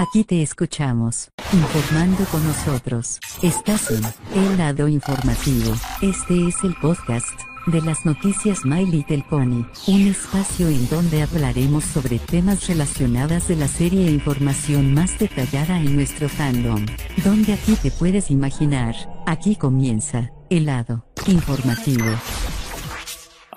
[0.00, 3.20] Aquí te escuchamos, informando con nosotros.
[3.42, 4.02] Estás en
[4.34, 5.74] El Lado Informativo.
[6.00, 7.28] Este es el podcast
[7.66, 13.56] de las noticias My Little Pony, un espacio en donde hablaremos sobre temas relacionados de
[13.56, 16.86] la serie e información más detallada en nuestro fandom.
[17.22, 18.94] Donde aquí te puedes imaginar,
[19.26, 22.06] aquí comienza, el lado informativo.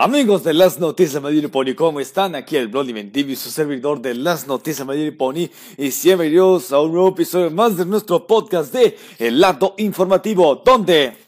[0.04, 2.36] Amigos de las noticias My Pony, ¿cómo están?
[2.36, 5.47] Aquí el Bloody TV, su servidor de las noticias My Pony,
[5.77, 11.22] y bienvenidos a un nuevo episodio más de nuestro podcast de El Lado Informativo, donde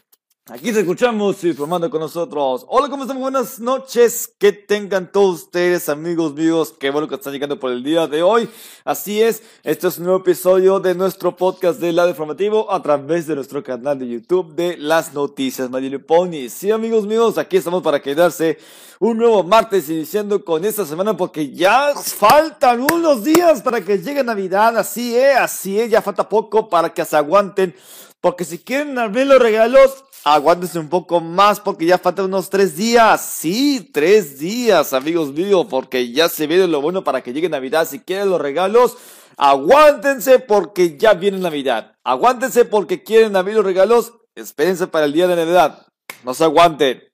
[0.48, 2.64] Aquí te escuchamos y formando con nosotros.
[2.68, 3.18] Hola, ¿cómo están?
[3.18, 4.32] Buenas noches.
[4.38, 6.72] Que tengan todos ustedes, amigos míos.
[6.78, 8.48] Qué bueno que están llegando por el día de hoy.
[8.84, 13.26] Así es, este es un nuevo episodio de nuestro podcast de lado informativo a través
[13.26, 16.48] de nuestro canal de YouTube de las noticias Madrid Pony.
[16.48, 18.56] Sí, amigos míos, aquí estamos para quedarse
[19.00, 24.22] un nuevo martes iniciando con esta semana porque ya faltan unos días para que llegue
[24.22, 24.78] Navidad.
[24.78, 27.74] Así es, así es, ya falta poco para que se aguanten.
[28.20, 32.76] Porque si quieren abrir los regalos, aguántense un poco más porque ya faltan unos tres
[32.76, 33.24] días.
[33.24, 37.86] Sí, tres días, amigos míos, porque ya se viene lo bueno para que llegue Navidad.
[37.88, 38.96] Si quieren los regalos,
[39.36, 41.94] aguántense porque ya viene Navidad.
[42.02, 44.14] Aguántense porque quieren abrir los regalos.
[44.34, 45.86] Espérense para el día de Navidad.
[46.24, 47.04] No se aguanten.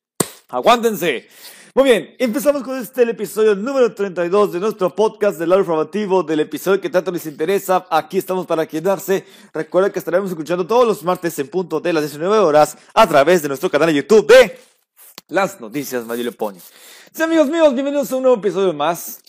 [0.49, 1.29] Aguántense.
[1.75, 6.41] Muy bien, empezamos con este episodio número 32 de nuestro podcast del lado informativo, del
[6.41, 7.87] episodio que tanto les interesa.
[7.89, 9.25] Aquí estamos para quedarse.
[9.55, 13.41] Recuerden que estaremos escuchando todos los martes en punto de las 19 horas a través
[13.41, 14.61] de nuestro canal de YouTube de
[15.29, 16.59] Las Noticias Mario Pony.
[17.11, 19.23] Sí, amigos míos, bienvenidos a un nuevo episodio más.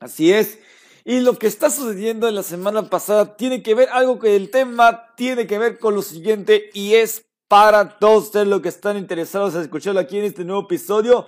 [0.00, 0.58] Así es.
[1.04, 4.48] Y lo que está sucediendo en la semana pasada tiene que ver algo que el
[4.48, 8.96] tema tiene que ver con lo siguiente y es para todos ustedes los que están
[8.96, 11.26] interesados en escucharlo aquí en este nuevo episodio.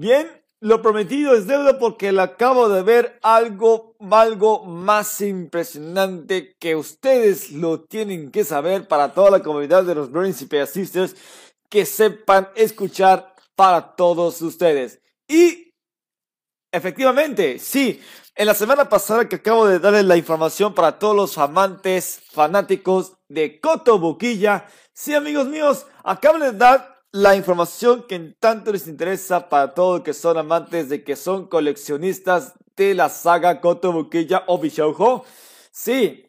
[0.00, 6.76] Bien, lo prometido es deuda porque le acabo de ver algo, algo más impresionante que
[6.76, 11.16] ustedes lo tienen que saber para toda la comunidad de los y Sisters
[11.68, 15.00] que sepan escuchar para todos ustedes.
[15.26, 15.74] Y
[16.70, 18.00] efectivamente, sí,
[18.36, 23.14] en la semana pasada que acabo de darles la información para todos los amantes fanáticos
[23.26, 29.48] de Coto Boquilla, sí amigos míos, acabo de dar la información que tanto les interesa
[29.48, 35.24] para todos que son amantes de que son coleccionistas de la saga Kotobukiya o Bishoujo.
[35.70, 36.26] Sí,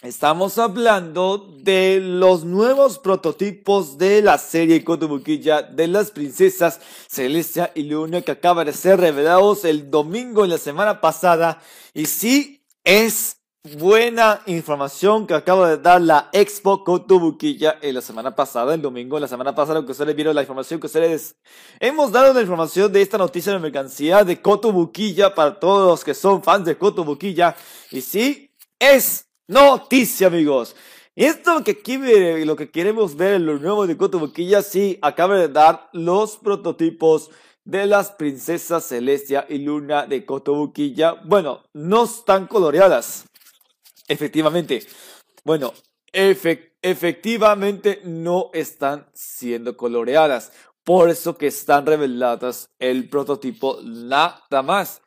[0.00, 7.84] estamos hablando de los nuevos prototipos de la serie Kotobukiya de las princesas Celestia y
[7.84, 11.60] Luna que acaban de ser revelados el domingo en la semana pasada.
[11.92, 18.34] Y sí, es buena información que acaba de dar la Expo Cotobuquilla en la semana
[18.34, 21.36] pasada, el domingo, la semana pasada, que ustedes vieron la información que ustedes
[21.78, 26.12] hemos dado la información de esta noticia de mercancía de Cotobuquilla para todos los que
[26.12, 27.54] son fans de Cotobuquilla.
[27.92, 28.50] Y sí,
[28.80, 30.74] es noticia, amigos.
[31.14, 35.48] Y esto que, lo que queremos ver en lo nuevo de Cotobuquilla, sí, acaba de
[35.48, 37.30] dar los prototipos
[37.64, 41.12] de las princesas Celestia y Luna de Cotobuquilla.
[41.24, 43.26] Bueno, no están coloreadas
[44.12, 44.86] Efectivamente.
[45.42, 45.72] Bueno,
[46.12, 50.52] efectivamente no están siendo coloreadas.
[50.84, 55.00] Por eso que están reveladas el prototipo nada más.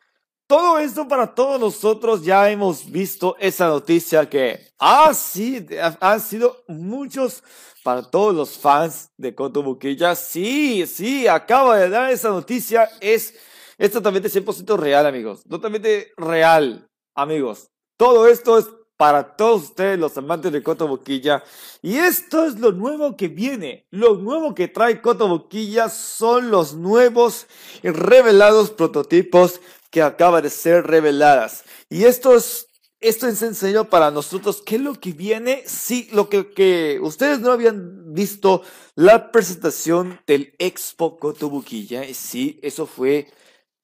[0.48, 5.66] Todo esto para todos nosotros ya hemos visto esa noticia que, ah, sí,
[6.00, 7.42] han sido muchos
[7.82, 10.14] para todos los fans de Cotobuquilla.
[10.14, 12.88] Sí, sí, acaba de dar esa noticia.
[13.00, 13.34] Es,
[13.76, 15.42] es totalmente 100% real, amigos.
[15.48, 17.70] Totalmente real, amigos.
[17.96, 21.44] Todo esto es para todos ustedes los amantes de Coto Boquilla.
[21.82, 23.86] Y esto es lo nuevo que viene.
[23.90, 27.46] Lo nuevo que trae Coto Boquilla son los nuevos
[27.82, 31.64] y revelados prototipos que acaban de ser reveladas.
[31.88, 32.68] Y esto es,
[33.00, 34.62] esto es sencillo para nosotros.
[34.64, 35.62] ¿Qué es lo que viene?
[35.66, 38.62] Sí, lo que, que ustedes no habían visto
[38.94, 42.02] la presentación del Expo Coto Boquilla.
[42.14, 43.30] Sí, eso fue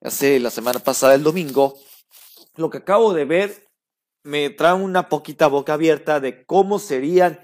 [0.00, 1.78] hace la semana pasada, el domingo.
[2.56, 3.71] Lo que acabo de ver
[4.24, 7.40] me trae una poquita boca abierta de cómo serían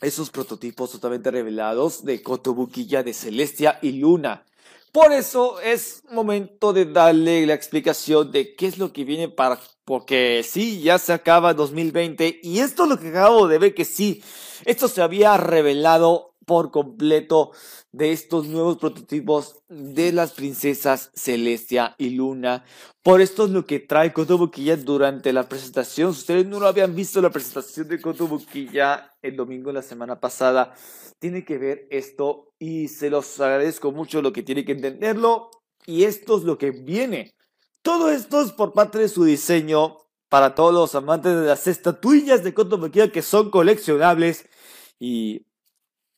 [0.00, 4.44] esos prototipos totalmente revelados de Kotobukiya de Celestia y Luna.
[4.92, 9.58] Por eso es momento de darle la explicación de qué es lo que viene para,
[9.84, 13.84] porque sí, ya se acaba 2020 y esto es lo que acabo de ver que
[13.84, 14.22] sí,
[14.64, 17.52] esto se había revelado por completo
[17.92, 22.64] de estos nuevos prototipos de las princesas Celestia y Luna.
[23.02, 26.14] Por esto es lo que trae Kotobukiya durante la presentación.
[26.14, 30.20] Si ustedes no lo habían visto la presentación de Kotobukiya el domingo de la semana
[30.20, 30.74] pasada,
[31.18, 35.50] tiene que ver esto y se los agradezco mucho lo que tiene que entenderlo.
[35.86, 37.34] Y esto es lo que viene.
[37.82, 39.98] Todo esto es por parte de su diseño
[40.30, 44.48] para todos los amantes de las estatuillas de Kotobukiya que son coleccionables
[44.98, 45.46] y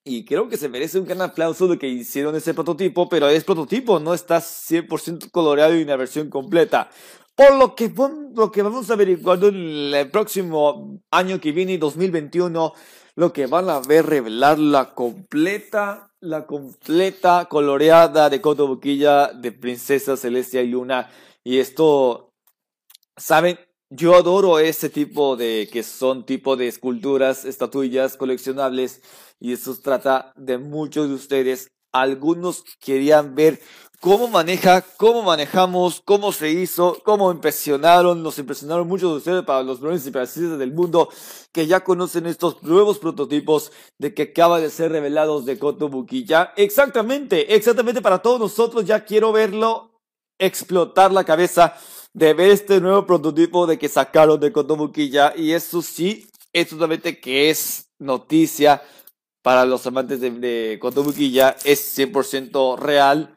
[0.07, 3.43] y creo que se merece un gran aplauso de que hicieron ese prototipo, pero es
[3.43, 6.89] prototipo, no está 100% coloreado y una versión completa.
[7.35, 7.93] Por lo que,
[8.35, 12.73] lo que vamos a averiguando en el próximo año que viene, 2021,
[13.17, 20.17] lo que van a ver revelar la completa, la completa coloreada de Kotobukiya de Princesa
[20.17, 21.11] Celestia y Luna.
[21.43, 22.33] Y esto,
[23.17, 23.59] ¿saben?
[23.91, 29.01] Yo adoro ese tipo de, que son tipo de esculturas, estatuillas coleccionables
[29.39, 31.71] y eso trata de muchos de ustedes.
[31.93, 33.61] Algunos querían ver
[34.01, 39.63] cómo maneja, cómo manejamos, cómo se hizo, cómo impresionaron, nos impresionaron muchos de ustedes para
[39.63, 41.09] los y del mundo
[41.53, 46.25] que ya conocen estos nuevos prototipos de que acaba de ser revelados de Kotobuki.
[46.25, 49.93] Ya, exactamente, exactamente para todos nosotros ya quiero verlo
[50.39, 51.77] explotar la cabeza
[52.17, 56.71] de ver este nuevo prototipo de que sacaron de Kotobuki ya y eso sí, es
[56.71, 58.83] totalmente que es noticia
[59.43, 63.37] para los amantes de, de Kotobuki ya es 100% real.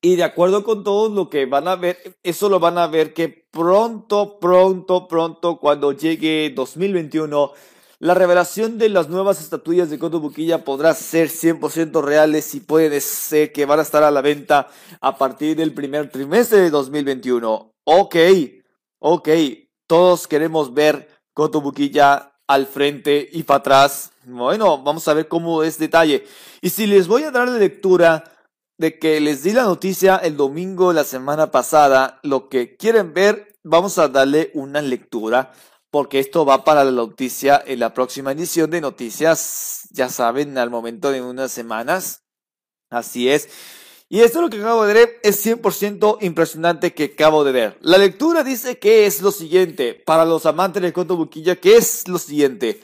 [0.00, 3.12] Y de acuerdo con todos lo que van a ver, eso lo van a ver
[3.12, 7.52] que pronto, pronto, pronto, cuando llegue 2021,
[8.00, 13.52] la revelación de las nuevas estatuillas de Kotobukiya podrá ser 100% reales y puede ser
[13.52, 14.68] que van a estar a la venta
[15.00, 17.72] a partir del primer trimestre de 2021.
[17.84, 18.16] Ok,
[18.98, 19.28] ok,
[19.86, 24.12] todos queremos ver Kotobukiya al frente y para atrás.
[24.24, 26.26] Bueno, vamos a ver cómo es detalle.
[26.60, 28.24] Y si les voy a dar la lectura
[28.76, 33.14] de que les di la noticia el domingo de la semana pasada, lo que quieren
[33.14, 35.52] ver, vamos a darle una lectura,
[35.94, 40.68] porque esto va para la noticia en la próxima edición de noticias, ya saben, al
[40.68, 42.24] momento de unas semanas.
[42.90, 43.48] Así es.
[44.08, 47.78] Y esto lo que acabo de ver es 100% impresionante que acabo de ver.
[47.80, 52.08] La lectura dice que es lo siguiente, para los amantes del Koto Buquilla, que es
[52.08, 52.80] lo siguiente.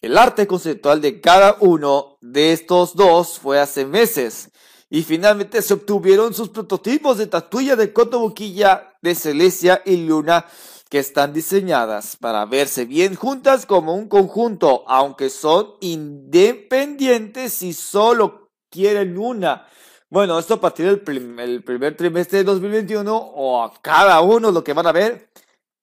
[0.00, 4.52] El arte conceptual de cada uno de estos dos fue hace meses.
[4.88, 10.46] Y finalmente se obtuvieron sus prototipos de tatuilla de Koto Buquilla, de Celestia y Luna
[10.88, 18.50] que están diseñadas para verse bien juntas como un conjunto, aunque son independientes y solo
[18.70, 19.66] quieren una.
[20.08, 24.72] Bueno, esto a partir del primer trimestre de 2021 o a cada uno lo que
[24.72, 25.28] van a ver,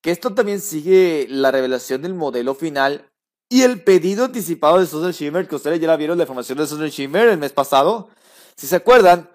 [0.00, 3.10] que esto también sigue la revelación del modelo final
[3.50, 6.66] y el pedido anticipado de Susan Shimmer, que ustedes ya la vieron la información de
[6.66, 8.08] Susan Shimmer el mes pasado,
[8.56, 9.30] si se acuerdan.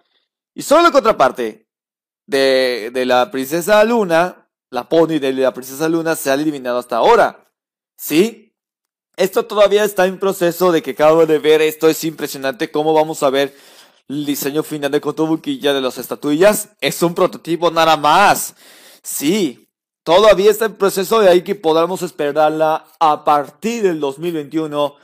[0.53, 1.67] Y solo la contraparte
[2.25, 6.97] de, de la princesa Luna, la pony de la princesa Luna se ha eliminado hasta
[6.97, 7.51] ahora.
[7.95, 8.55] ¿Sí?
[9.17, 13.21] Esto todavía está en proceso de que acabo de ver, esto es impresionante cómo vamos
[13.23, 13.53] a ver
[14.09, 18.55] el diseño final de Kotobukiya de las estatuillas es un prototipo nada más.
[19.03, 19.69] Sí,
[20.03, 24.95] todavía está en proceso de ahí que podamos esperarla a partir del 2021.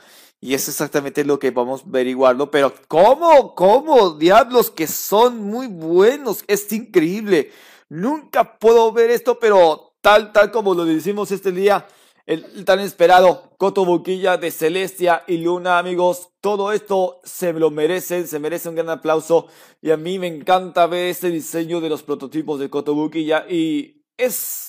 [0.46, 2.52] Y es exactamente lo que vamos a averiguarlo.
[2.52, 3.56] Pero ¿cómo?
[3.56, 4.10] ¿Cómo?
[4.10, 6.44] Diablos que son muy buenos.
[6.46, 7.50] Es increíble.
[7.88, 11.84] Nunca puedo ver esto, pero tal, tal como lo decimos este día
[12.26, 16.28] el tan esperado Coto Boquilla de Celestia y Luna, amigos.
[16.40, 19.46] Todo esto se lo merece, se merece un gran aplauso.
[19.80, 23.46] Y a mí me encanta ver este diseño de los prototipos de Coto Boquilla.
[23.48, 24.65] Y es,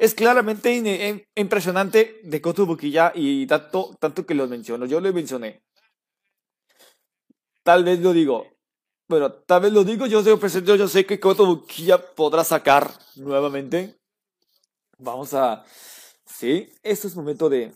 [0.00, 4.86] es claramente impresionante de Coto Boquilla y tanto, tanto que lo menciono.
[4.86, 5.62] Yo lo mencioné.
[7.62, 8.46] Tal vez lo digo.
[9.08, 12.90] Bueno, tal vez lo digo, yo sé, presente, yo sé que Coto Boquilla podrá sacar
[13.16, 13.96] nuevamente.
[14.98, 15.64] Vamos a
[16.40, 17.74] Sí, esto es momento de...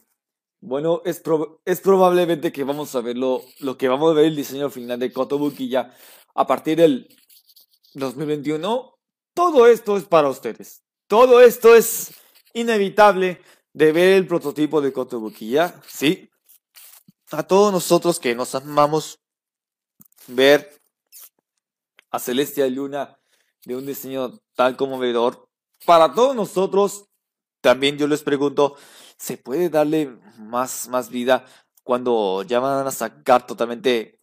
[0.62, 1.22] Bueno, es,
[1.66, 3.42] es probablemente que vamos a ver lo,
[3.76, 5.94] que vamos a ver el diseño final de Kotobuki ya
[6.34, 7.06] a partir del
[7.92, 8.94] 2021.
[9.34, 10.83] Todo esto es para ustedes.
[11.14, 12.12] Todo esto es
[12.54, 13.40] inevitable
[13.72, 16.28] de ver el prototipo de Kotobuki ya, ¿sí?
[17.30, 19.20] A todos nosotros que nos amamos
[20.26, 20.82] ver
[22.10, 23.16] a Celestia Luna
[23.64, 25.48] de un diseño tan conmovedor.
[25.86, 27.04] Para todos nosotros
[27.60, 28.74] también yo les pregunto,
[29.16, 31.46] ¿se puede darle más, más vida
[31.84, 34.18] cuando ya van a sacar totalmente,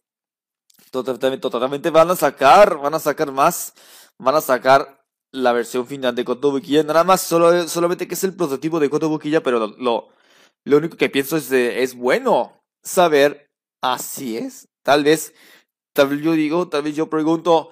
[0.90, 3.72] totalmente, totalmente van a sacar, van a sacar más,
[4.18, 5.01] van a sacar
[5.32, 9.42] la versión final de Kotobukiya, nada más solo, solamente que es el prototipo de Kotobukiya,
[9.42, 10.08] pero lo,
[10.64, 13.48] lo, único que pienso es, es bueno saber,
[13.82, 15.34] así es, tal vez,
[15.94, 17.70] tal vez yo digo, tal vez yo pregunto,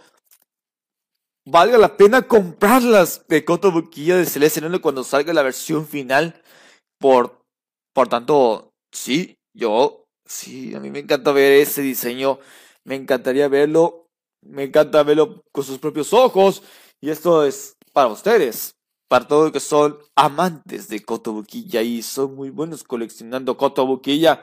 [1.47, 6.41] valga la pena comprarlas de Kotobukiya de Celeste cuando salga la versión final.
[6.99, 7.43] Por,
[7.95, 12.39] por tanto, sí, yo, sí, a mí me encanta ver ese diseño.
[12.85, 14.07] Me encantaría verlo.
[14.43, 16.63] Me encanta verlo con sus propios ojos.
[17.01, 18.77] Y esto es para ustedes.
[19.09, 24.41] para todos los que son amantes de Kotobukiya y son muy buenos coleccionando Kotobukiya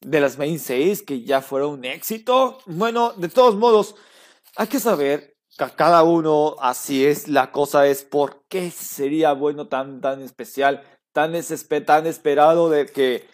[0.00, 2.58] de las main 6 que ya fueron un éxito.
[2.66, 3.96] Bueno, de todos modos,
[4.56, 9.66] hay que saber que cada uno así es la cosa es por qué sería bueno
[9.68, 11.32] tan tan especial, tan,
[11.84, 13.26] tan esperado de que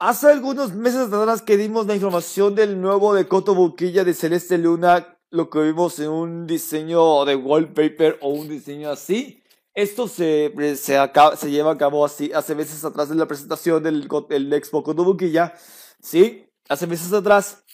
[0.00, 5.18] hace algunos meses atrás que dimos la información del nuevo de Kotobukiya de Celeste Luna,
[5.32, 9.42] lo que vimos en un diseño de wallpaper o un diseño así.
[9.74, 13.82] Esto se, se, acaba, se lleva a cabo así hace meses atrás de la presentación
[13.82, 15.54] del, del Expo Kotobukiya.
[16.00, 16.46] ¿Sí?
[16.68, 17.64] Hace meses atrás.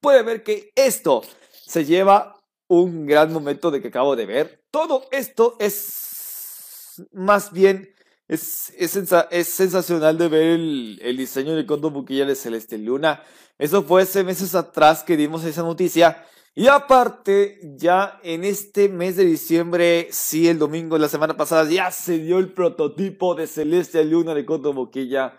[0.00, 1.22] Puede ver que esto
[1.66, 4.64] se lleva un gran momento de que acabo de ver.
[4.70, 7.92] Todo esto es más bien
[8.28, 8.96] es, es,
[9.30, 13.24] es sensacional de ver el, el diseño de Kotobukiya de Celeste Luna.
[13.58, 16.24] Eso fue hace meses atrás que dimos esa noticia.
[16.54, 21.70] Y aparte, ya en este mes de diciembre, sí, el domingo de la semana pasada,
[21.70, 25.38] ya se dio el prototipo de Celeste Luna de Coto Boquilla.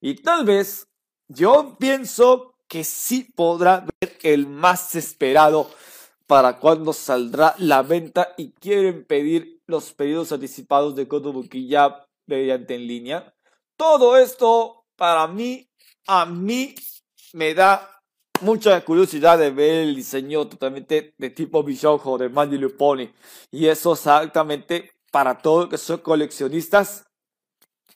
[0.00, 0.86] Y tal vez,
[1.28, 5.70] yo pienso que sí podrá ver el más esperado
[6.26, 12.74] para cuando saldrá la venta y quieren pedir los pedidos anticipados de Coto Boquilla mediante
[12.74, 13.34] en línea.
[13.76, 15.68] Todo esto, para mí,
[16.06, 16.74] a mí
[17.32, 17.99] me da
[18.42, 23.08] mucha curiosidad de ver el diseño totalmente de tipo Bishojo de My Pony.
[23.50, 27.06] Y eso exactamente para todos los que son coleccionistas.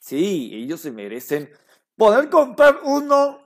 [0.00, 1.50] Sí, ellos se merecen
[1.96, 3.44] poder comprar uno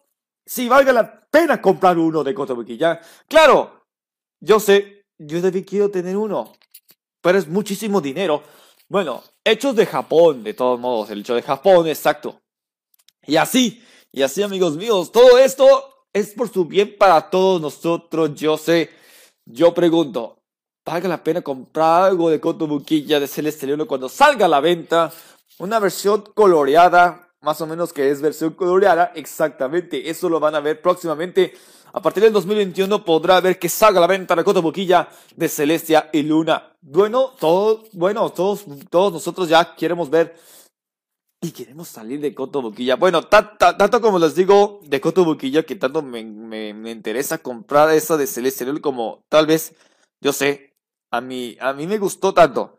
[0.49, 2.35] si valga la pena comprar uno de
[2.79, 3.85] ya Claro,
[4.41, 6.55] yo sé, yo también quiero tener uno,
[7.21, 8.43] pero es muchísimo dinero.
[8.89, 12.41] Bueno, hechos de Japón, de todos modos, el hecho de Japón, exacto.
[13.27, 15.67] Y así, y así amigos míos, todo esto
[16.19, 18.91] es por su bien para todos nosotros, yo sé.
[19.45, 20.39] Yo pregunto,
[20.85, 25.13] ¿valga la pena comprar algo de Buquilla de Celeste León cuando salga a la venta?
[25.59, 30.11] Una versión coloreada, más o menos que es versión coloreada, exactamente.
[30.11, 31.55] Eso lo van a ver próximamente.
[31.93, 36.11] A partir del 2021 podrá ver que salga a la venta la Buquilla de Celestia
[36.13, 36.77] y Luna.
[36.81, 40.37] Bueno, todos, bueno, todos, todos nosotros ya queremos ver
[41.41, 42.97] y queremos salir de Coto Boquilla.
[42.97, 47.91] Bueno, tanto como les digo de Coto Boquilla que tanto me, me, me interesa comprar
[47.91, 49.75] esa de Celeste como tal vez,
[50.21, 50.75] yo sé,
[51.13, 52.79] a mí, a mí me gustó tanto.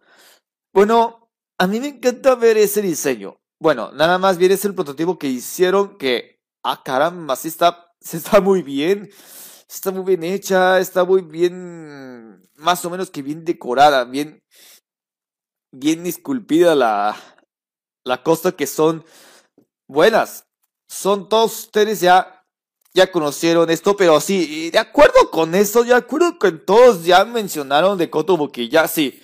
[0.73, 3.37] Bueno, a mí me encanta ver ese diseño.
[3.59, 8.17] Bueno, nada más bien es el prototipo que hicieron que, ah caramba, sí está, sí
[8.17, 9.09] está muy bien.
[9.69, 14.41] Está muy bien hecha, está muy bien, más o menos que bien decorada, bien,
[15.71, 17.15] bien esculpida la,
[18.03, 19.03] la cosa que son
[19.87, 20.45] buenas.
[20.89, 22.43] Son todos ustedes ya,
[22.93, 27.97] ya conocieron esto, pero sí, de acuerdo con eso, de acuerdo con todos ya mencionaron
[27.97, 29.21] de Kotobu que ya sí.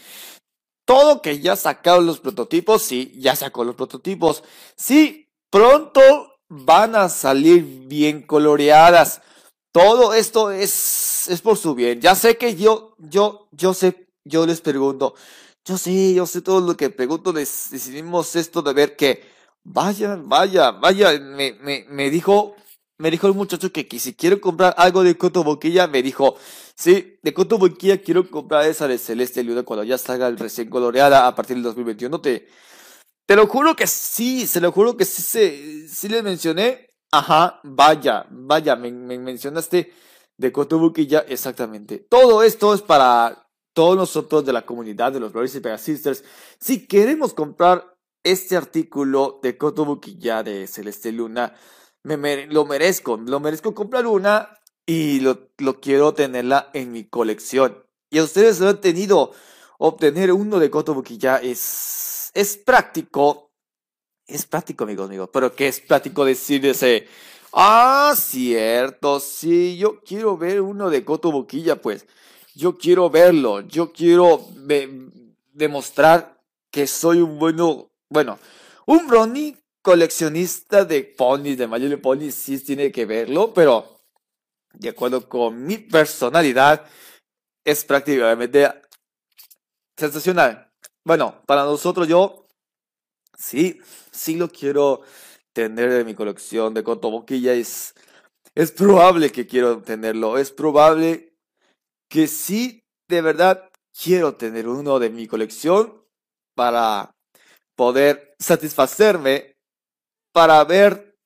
[0.86, 4.44] Todo que ya sacaron los prototipos, sí, ya sacó los prototipos.
[4.76, 6.02] Sí, pronto
[6.48, 9.22] van a salir bien coloreadas.
[9.74, 12.02] Todo esto es, es por su bien.
[12.02, 15.16] Ya sé que yo, yo, yo sé, yo les pregunto,
[15.66, 19.24] yo sé, yo sé todo lo que pregunto, decidimos esto de ver que,
[19.64, 22.56] vaya, vaya, vaya, me, me, me dijo,
[23.00, 26.38] me dijo el muchacho que, que si quiero comprar algo de Coto Boquilla, me dijo,
[26.76, 30.70] sí, de Coto Boquilla quiero comprar esa de Celeste Luna cuando ya salga el recién
[30.70, 32.22] coloreada a partir del 2021.
[32.22, 32.48] Te,
[33.26, 36.90] te lo juro que sí, se lo juro que sí, se, sí les mencioné.
[37.12, 39.94] Ajá, vaya, vaya, me, me mencionaste
[40.38, 42.00] de Coto Boquilla, exactamente.
[42.10, 43.45] Todo esto es para
[43.76, 46.24] todos nosotros de la comunidad de los Brothers y Pega Sisters,
[46.60, 51.54] si queremos comprar este artículo de Kotobuki ya de Celeste Luna,
[52.04, 57.84] me, lo merezco, lo merezco comprar una y lo, lo quiero tenerla en mi colección.
[58.10, 59.34] Y a ustedes lo han tenido,
[59.78, 63.52] obtener uno de Kotobuki ya es, es práctico,
[64.26, 67.10] es práctico, amigos míos, pero que es práctico decir ese,
[67.52, 72.06] ah, cierto, sí, yo quiero ver uno de Kotobuki pues
[72.56, 74.48] yo quiero verlo, yo quiero
[75.54, 78.40] demostrar que soy un bueno, bueno,
[78.86, 84.00] un brony coleccionista de ponis, de My Pony, sí tiene que verlo, pero
[84.74, 86.86] de acuerdo con mi personalidad,
[87.64, 88.72] es prácticamente
[89.98, 90.72] sensacional.
[91.04, 92.48] Bueno, para nosotros yo,
[93.38, 93.80] sí,
[94.12, 95.02] sí lo quiero
[95.54, 97.96] tener en mi colección de Cotoboquilla, es,
[98.56, 101.25] es probable que quiero tenerlo, es probable
[102.16, 106.02] que sí, de verdad, quiero tener uno de mi colección
[106.56, 107.12] para
[107.76, 109.58] poder satisfacerme,
[110.32, 111.18] para ver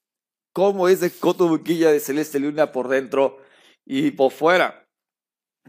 [0.51, 3.37] cómo es de Cotobuquilla de Celeste Luna por dentro
[3.85, 4.87] y por fuera.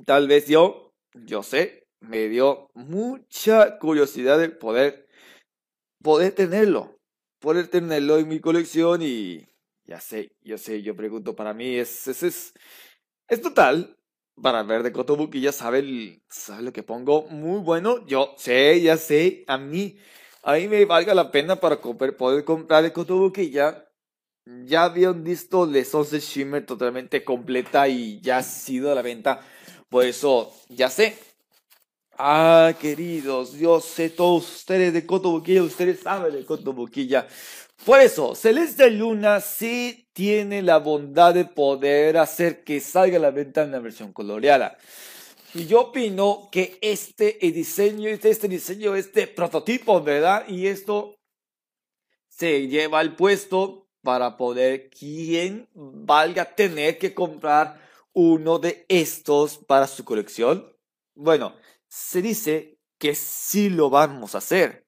[0.07, 5.07] Tal vez yo, yo sé, me dio mucha curiosidad de poder,
[6.03, 6.97] poder tenerlo,
[7.41, 9.47] poder tenerlo en mi colección y
[9.85, 12.55] ya sé, yo sé, yo pregunto, para mí es, es, es,
[13.29, 14.00] es total,
[14.43, 18.97] para ver de Kotobuki ya sabe, sabe lo que pongo, muy bueno, yo sé, ya
[18.97, 19.99] sé, a mí,
[20.43, 23.87] a mí me valga la pena para poder comprar el Kotobuki ya,
[24.65, 29.41] ya habían visto de Sunset Shimmer totalmente completa y ya ha sido a la venta,
[29.89, 31.17] por eso, ya sé,
[32.23, 37.27] Ah, queridos, yo sé todos ustedes de Cotobuquilla, ustedes saben de Cotobuquilla.
[37.85, 43.31] Por eso, Celeste Luna sí tiene la bondad de poder hacer que salga a la
[43.31, 44.77] venta en la versión coloreada.
[45.55, 50.47] Y yo opino que este diseño, este, este diseño, este prototipo, ¿verdad?
[50.47, 51.17] Y esto
[52.29, 57.81] se lleva al puesto para poder quien valga tener que comprar
[58.13, 60.71] uno de estos para su colección.
[61.15, 61.55] Bueno,
[61.89, 64.87] se dice que sí lo vamos a hacer.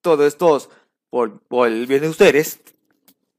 [0.00, 0.68] Todo esto
[1.16, 2.60] por, por el bien de ustedes.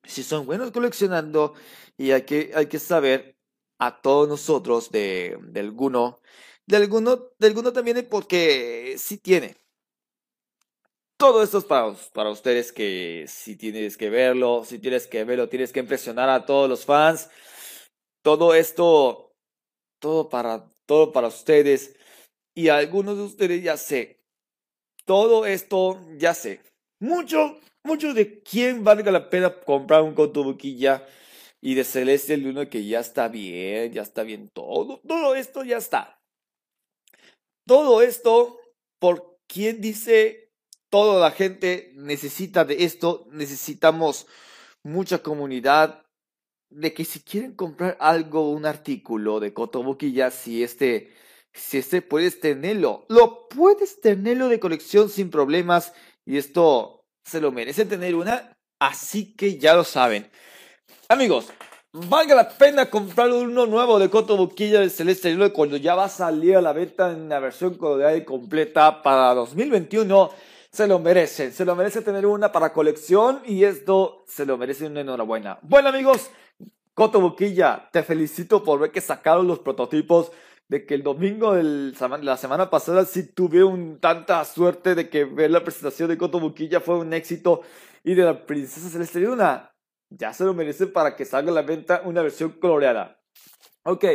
[0.03, 1.53] Si son buenos coleccionando
[1.95, 3.37] y hay que, hay que saber
[3.77, 6.19] a todos nosotros de, alguno,
[6.65, 9.57] de alguno, de alguno también porque sí tiene.
[11.17, 15.47] Todo esto es para, para ustedes que si tienes que verlo, si tienes que verlo,
[15.47, 17.29] tienes que impresionar a todos los fans.
[18.23, 19.35] Todo esto,
[19.99, 21.95] todo para, todo para ustedes
[22.55, 24.19] y algunos de ustedes ya sé.
[25.05, 26.65] Todo esto ya sé.
[26.99, 31.05] Mucho, mucho de quién valga la pena comprar un cotobuquilla
[31.61, 35.01] y de Celeste el uno que ya está bien, ya está bien todo.
[35.07, 36.19] Todo esto ya está.
[37.65, 38.59] Todo esto
[38.99, 40.51] por quién dice
[40.89, 44.25] toda la gente necesita de esto, necesitamos
[44.83, 46.05] mucha comunidad
[46.69, 51.11] de que si quieren comprar algo, un artículo de cotobuquilla, si este
[51.53, 55.93] si este puedes tenerlo, lo puedes tenerlo de colección sin problemas
[56.27, 60.29] y esto se lo merece tener una, así que ya lo saben.
[61.07, 61.47] Amigos,
[61.93, 66.09] valga la pena comprar uno nuevo de Coto Boquilla de Celeste cuando ya va a
[66.09, 70.29] salir a la venta en la versión coloreada y completa para 2021.
[70.69, 74.87] Se lo merecen, se lo merece tener una para colección y esto se lo merece
[74.87, 75.59] una enhorabuena.
[75.61, 76.29] Bueno amigos,
[76.93, 80.31] Coto Boquilla, te felicito por ver que sacaron los prototipos
[80.69, 85.23] de que el domingo de la semana pasada sí tuve un, tanta suerte de que
[85.23, 87.61] ver la presentación de Coto Buquilla fue un éxito
[88.03, 89.71] y de la Princesa Celeste Luna.
[90.09, 93.21] Ya se lo merece para que salga a la venta una versión coloreada.
[93.83, 94.05] Ok,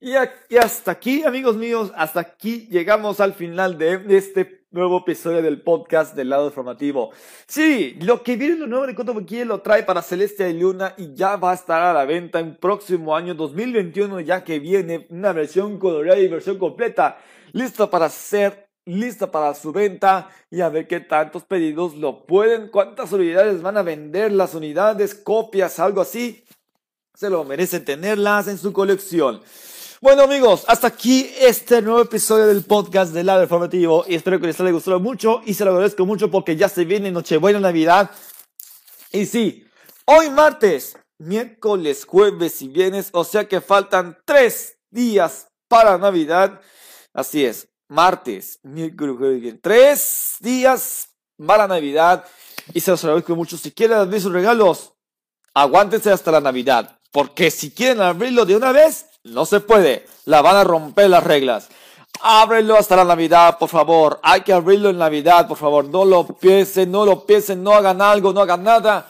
[0.00, 0.14] y,
[0.56, 6.14] hasta aquí, amigos míos, hasta aquí llegamos al final de este nuevo episodio del podcast
[6.14, 7.10] del lado informativo.
[7.46, 11.14] Sí, lo que viene lo nuevo de Coto lo trae para Celestia y Luna y
[11.14, 15.32] ya va a estar a la venta en próximo año 2021, ya que viene una
[15.32, 17.18] versión coloreada y versión completa,
[17.52, 22.68] lista para ser lista para su venta y a ver qué tantos pedidos lo pueden,
[22.68, 26.42] cuántas unidades van a vender, las unidades, copias, algo así.
[27.14, 29.42] Se lo merecen tenerlas en su colección.
[30.00, 34.46] Bueno amigos, hasta aquí este nuevo episodio del podcast del lado informativo y espero que
[34.46, 38.08] les haya gustado mucho y se lo agradezco mucho porque ya se viene Nochebuena Navidad.
[39.10, 39.66] Y sí,
[40.04, 46.60] hoy martes, miércoles, jueves y viernes, o sea que faltan tres días para Navidad.
[47.12, 49.62] Así es, martes, miércoles, jueves y viernes.
[49.64, 51.08] Tres días
[51.44, 52.24] para Navidad
[52.72, 53.58] y se los agradezco mucho.
[53.58, 54.92] Si quieren abrir sus regalos,
[55.54, 57.00] aguántense hasta la Navidad.
[57.10, 60.06] Porque si quieren abrirlo de una vez, no se puede.
[60.24, 61.68] La van a romper las reglas.
[62.20, 64.18] Ábrelo hasta la Navidad, por favor.
[64.22, 65.84] Hay que abrirlo en Navidad, por favor.
[65.84, 69.08] No lo piensen, no lo piensen, no hagan algo, no hagan nada.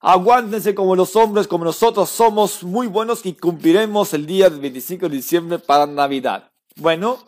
[0.00, 5.08] Aguántense como los hombres, como nosotros somos muy buenos y cumpliremos el día del 25
[5.08, 6.50] de diciembre para Navidad.
[6.76, 7.18] Bueno,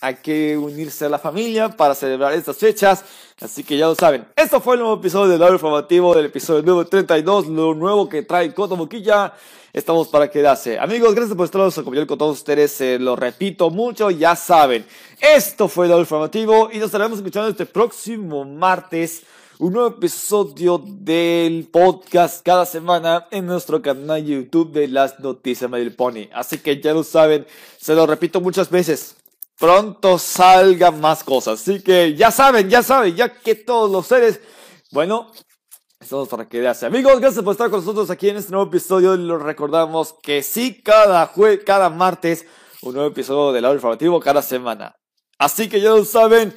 [0.00, 3.04] hay que unirse a la familia para celebrar estas fechas.
[3.40, 4.26] Así que ya lo saben.
[4.34, 7.48] Esto fue el nuevo episodio del audio informativo del episodio número 32.
[7.48, 9.34] Lo nuevo que trae Coto Boquilla.
[9.72, 10.78] Estamos para quedarse.
[10.78, 12.72] Amigos, gracias por estar acompañando con todos ustedes.
[12.72, 14.84] Se lo repito mucho, ya saben.
[15.20, 19.22] Esto fue el audio informativo y nos estaremos escuchando este próximo martes.
[19.58, 25.94] Un nuevo episodio del podcast cada semana en nuestro canal YouTube de las noticias del
[25.94, 26.28] Pony.
[26.32, 27.46] Así que ya lo saben,
[27.78, 29.19] se lo repito muchas veces
[29.60, 31.60] pronto salgan más cosas.
[31.60, 34.40] Así que ya saben, ya saben, ya que todos los seres,
[34.90, 35.30] bueno,
[36.00, 36.86] estamos para quedarse.
[36.86, 39.14] Amigos, gracias por estar con nosotros aquí en este nuevo episodio.
[39.16, 42.46] Los recordamos que sí, cada jue cada martes,
[42.80, 44.96] un nuevo episodio del lado informativo cada semana.
[45.38, 46.54] Así que ya lo saben.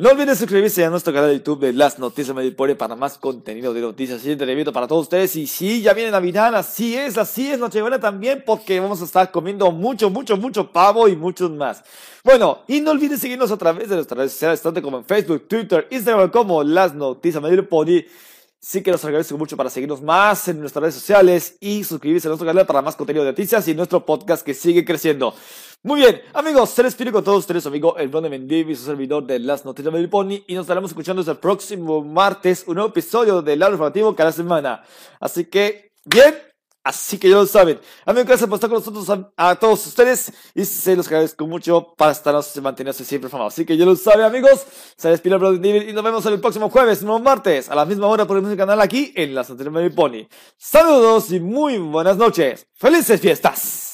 [0.00, 3.74] No olviden suscribirse a nuestro canal de YouTube de Las Noticias Medipore para más contenido
[3.74, 4.34] de noticias y
[4.72, 5.36] para todos ustedes.
[5.36, 9.30] Y sí, ya viene Navidad, así es, así es, Nochebuena también, porque vamos a estar
[9.30, 11.84] comiendo mucho, mucho, mucho pavo y muchos más.
[12.24, 15.46] Bueno, y no olviden seguirnos a través de nuestras redes sociales, tanto como en Facebook,
[15.46, 18.08] Twitter, Instagram, como Las Noticias Medipore.
[18.58, 22.30] Sí que nos agradezco mucho para seguirnos más en nuestras redes sociales y suscribirse a
[22.30, 25.34] nuestro canal para más contenido de noticias y nuestro podcast que sigue creciendo.
[25.82, 29.64] Muy bien, amigos, se les con todos ustedes, amigo el de su servidor de las
[29.64, 33.72] noticias de Pony, y nos estaremos escuchando el próximo martes, un nuevo episodio del Lado
[33.72, 34.84] Informativo cada semana.
[35.18, 36.34] Así que, bien,
[36.84, 37.80] así que ya lo saben.
[38.04, 42.12] Amigos, gracias por estar con nosotros a, todos ustedes, y se los agradezco mucho para
[42.12, 43.54] estarnos y mantenerse siempre famosos.
[43.54, 44.66] Así que ya lo saben, amigos,
[44.98, 48.06] se despide el Ron y nos vemos el próximo jueves, nuevo martes, a la misma
[48.06, 50.28] hora por el mismo canal aquí en las noticias de Pony.
[50.58, 52.66] Saludos y muy buenas noches.
[52.74, 53.89] ¡Felices fiestas!